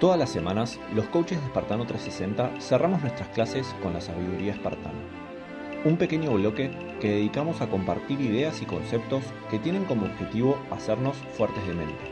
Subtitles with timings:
[0.00, 4.98] Todas las semanas, los coaches de Espartano 360 cerramos nuestras clases con la sabiduría espartana.
[5.84, 6.70] Un pequeño bloque
[7.02, 12.02] que dedicamos a compartir ideas y conceptos que tienen como objetivo hacernos fuertes de mente.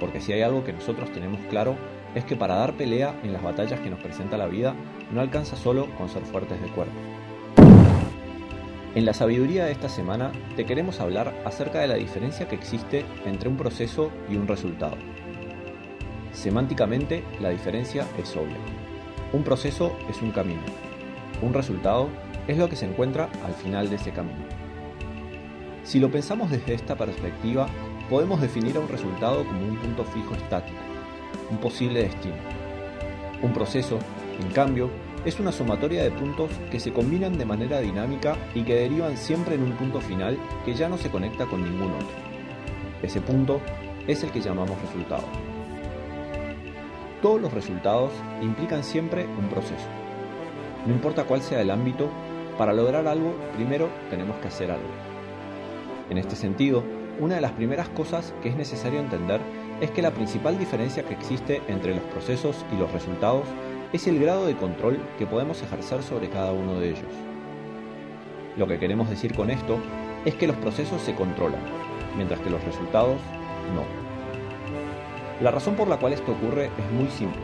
[0.00, 1.76] Porque si hay algo que nosotros tenemos claro,
[2.14, 4.74] es que para dar pelea en las batallas que nos presenta la vida,
[5.12, 6.96] no alcanza solo con ser fuertes de cuerpo.
[8.94, 13.04] En la sabiduría de esta semana te queremos hablar acerca de la diferencia que existe
[13.26, 14.96] entre un proceso y un resultado.
[16.38, 18.54] Semánticamente, la diferencia es obvia.
[19.32, 20.60] Un proceso es un camino.
[21.42, 22.10] Un resultado
[22.46, 24.44] es lo que se encuentra al final de ese camino.
[25.82, 27.66] Si lo pensamos desde esta perspectiva,
[28.08, 30.78] podemos definir a un resultado como un punto fijo estático,
[31.50, 32.36] un posible destino.
[33.42, 33.98] Un proceso,
[34.40, 34.90] en cambio,
[35.24, 39.56] es una sumatoria de puntos que se combinan de manera dinámica y que derivan siempre
[39.56, 42.16] en un punto final que ya no se conecta con ningún otro.
[43.02, 43.60] Ese punto
[44.06, 45.24] es el que llamamos resultado.
[47.22, 49.88] Todos los resultados implican siempre un proceso.
[50.86, 52.08] No importa cuál sea el ámbito,
[52.56, 54.88] para lograr algo primero tenemos que hacer algo.
[56.10, 56.84] En este sentido,
[57.18, 59.40] una de las primeras cosas que es necesario entender
[59.80, 63.44] es que la principal diferencia que existe entre los procesos y los resultados
[63.92, 67.12] es el grado de control que podemos ejercer sobre cada uno de ellos.
[68.56, 69.78] Lo que queremos decir con esto
[70.24, 71.60] es que los procesos se controlan,
[72.16, 73.18] mientras que los resultados
[73.74, 74.07] no.
[75.40, 77.40] La razón por la cual esto ocurre es muy simple.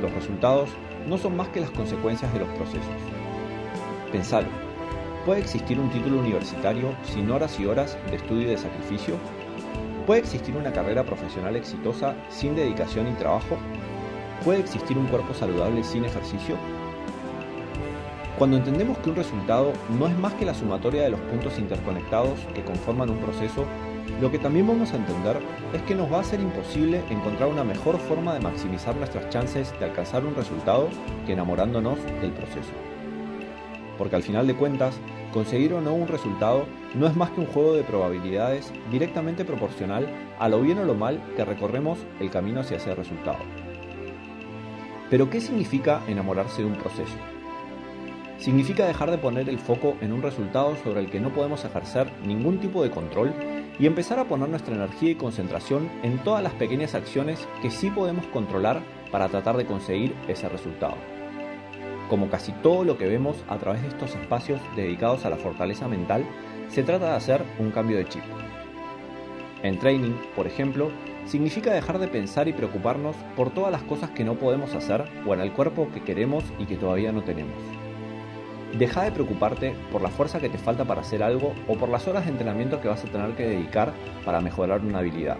[0.00, 0.70] Los resultados
[1.06, 2.86] no son más que las consecuencias de los procesos.
[4.10, 4.48] Pensalo.
[5.26, 9.16] ¿Puede existir un título universitario sin horas y horas de estudio y de sacrificio?
[10.06, 13.58] ¿Puede existir una carrera profesional exitosa sin dedicación y trabajo?
[14.42, 16.56] ¿Puede existir un cuerpo saludable sin ejercicio?
[18.38, 22.40] Cuando entendemos que un resultado no es más que la sumatoria de los puntos interconectados
[22.54, 23.66] que conforman un proceso,
[24.20, 25.38] lo que también vamos a entender
[25.72, 29.72] es que nos va a ser imposible encontrar una mejor forma de maximizar nuestras chances
[29.78, 30.88] de alcanzar un resultado
[31.26, 32.72] que enamorándonos del proceso.
[33.98, 34.98] Porque al final de cuentas,
[35.32, 40.06] conseguir o no un resultado no es más que un juego de probabilidades directamente proporcional
[40.38, 43.38] a lo bien o lo mal que recorremos el camino hacia ese resultado.
[45.10, 47.16] Pero ¿qué significa enamorarse de un proceso?
[48.38, 52.10] Significa dejar de poner el foco en un resultado sobre el que no podemos ejercer
[52.24, 53.32] ningún tipo de control
[53.78, 57.90] y empezar a poner nuestra energía y concentración en todas las pequeñas acciones que sí
[57.90, 60.96] podemos controlar para tratar de conseguir ese resultado.
[62.08, 65.88] Como casi todo lo que vemos a través de estos espacios dedicados a la fortaleza
[65.88, 66.24] mental,
[66.68, 68.22] se trata de hacer un cambio de chip.
[69.62, 70.90] En training, por ejemplo,
[71.26, 75.34] significa dejar de pensar y preocuparnos por todas las cosas que no podemos hacer o
[75.34, 77.56] en el cuerpo que queremos y que todavía no tenemos.
[78.78, 82.08] Deja de preocuparte por la fuerza que te falta para hacer algo o por las
[82.08, 83.92] horas de entrenamiento que vas a tener que dedicar
[84.24, 85.36] para mejorar una habilidad.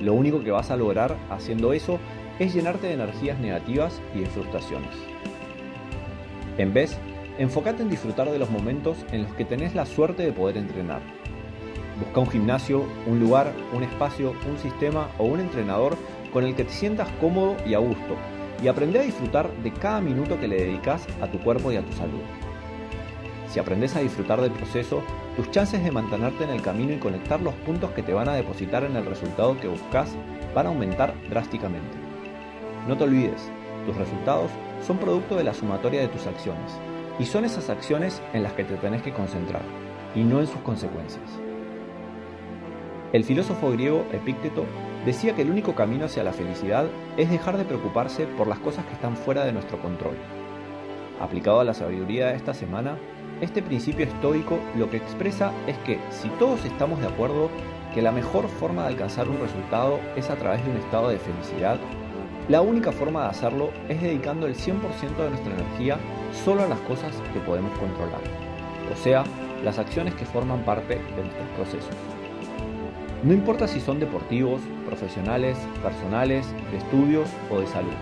[0.00, 1.98] Lo único que vas a lograr haciendo eso
[2.38, 4.90] es llenarte de energías negativas y de frustraciones.
[6.56, 6.96] En vez,
[7.38, 11.02] enfócate en disfrutar de los momentos en los que tenés la suerte de poder entrenar.
[12.00, 15.96] Busca un gimnasio, un lugar, un espacio, un sistema o un entrenador
[16.32, 18.16] con el que te sientas cómodo y a gusto
[18.64, 21.82] y aprende a disfrutar de cada minuto que le dedicas a tu cuerpo y a
[21.82, 22.22] tu salud.
[23.46, 25.02] Si aprendes a disfrutar del proceso,
[25.36, 28.34] tus chances de mantenerte en el camino y conectar los puntos que te van a
[28.34, 30.16] depositar en el resultado que buscas
[30.54, 31.98] van a aumentar drásticamente.
[32.88, 33.50] No te olvides,
[33.84, 36.72] tus resultados son producto de la sumatoria de tus acciones,
[37.18, 39.62] y son esas acciones en las que te tenés que concentrar,
[40.14, 41.22] y no en sus consecuencias.
[43.12, 44.64] El filósofo griego Epícteto
[45.04, 48.86] decía que el único camino hacia la felicidad es dejar de preocuparse por las cosas
[48.86, 50.16] que están fuera de nuestro control.
[51.20, 52.96] Aplicado a la sabiduría de esta semana,
[53.40, 57.50] este principio estoico lo que expresa es que si todos estamos de acuerdo
[57.92, 61.18] que la mejor forma de alcanzar un resultado es a través de un estado de
[61.18, 61.78] felicidad,
[62.48, 65.98] la única forma de hacerlo es dedicando el 100% de nuestra energía
[66.44, 68.20] solo a las cosas que podemos controlar,
[68.92, 69.24] o sea,
[69.62, 72.23] las acciones que forman parte de nuestros procesos.
[73.24, 77.94] No importa si son deportivos, profesionales, personales, de estudios o de salud.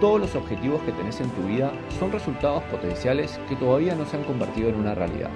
[0.00, 4.16] Todos los objetivos que tenés en tu vida son resultados potenciales que todavía no se
[4.16, 5.28] han convertido en una realidad.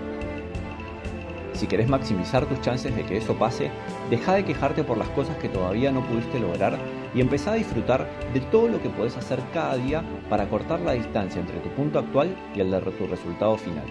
[1.53, 3.71] Si querés maximizar tus chances de que eso pase,
[4.09, 6.79] deja de quejarte por las cosas que todavía no pudiste lograr
[7.15, 10.93] y empezá a disfrutar de todo lo que puedes hacer cada día para cortar la
[10.93, 13.85] distancia entre tu punto actual y el de tu resultado final.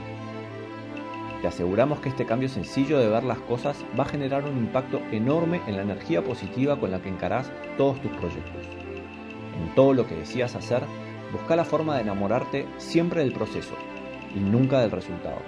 [1.42, 5.02] Te aseguramos que este cambio sencillo de ver las cosas va a generar un impacto
[5.12, 8.66] enorme en la energía positiva con la que encarás todos tus proyectos.
[9.58, 10.84] En todo lo que decías hacer,
[11.32, 13.74] busca la forma de enamorarte siempre del proceso
[14.36, 15.40] y nunca del resultado.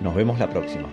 [0.00, 0.88] Nos vemos la próxima.